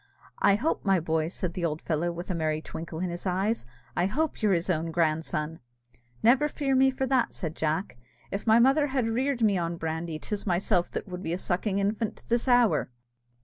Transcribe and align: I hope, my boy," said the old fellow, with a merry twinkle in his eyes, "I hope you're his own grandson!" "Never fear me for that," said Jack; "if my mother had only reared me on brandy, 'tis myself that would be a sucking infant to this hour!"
I 0.39 0.55
hope, 0.55 0.83
my 0.83 0.99
boy," 0.99 1.27
said 1.27 1.53
the 1.53 1.63
old 1.63 1.79
fellow, 1.79 2.11
with 2.11 2.31
a 2.31 2.33
merry 2.33 2.59
twinkle 2.59 3.01
in 3.01 3.11
his 3.11 3.27
eyes, 3.27 3.65
"I 3.95 4.07
hope 4.07 4.41
you're 4.41 4.51
his 4.53 4.67
own 4.67 4.89
grandson!" 4.89 5.59
"Never 6.23 6.47
fear 6.47 6.73
me 6.73 6.89
for 6.89 7.05
that," 7.05 7.35
said 7.35 7.55
Jack; 7.55 7.97
"if 8.31 8.47
my 8.47 8.57
mother 8.57 8.87
had 8.87 9.03
only 9.03 9.13
reared 9.13 9.43
me 9.43 9.59
on 9.59 9.77
brandy, 9.77 10.17
'tis 10.17 10.47
myself 10.47 10.89
that 10.89 11.07
would 11.07 11.21
be 11.21 11.33
a 11.33 11.37
sucking 11.37 11.77
infant 11.77 12.15
to 12.17 12.27
this 12.29 12.47
hour!" 12.47 12.89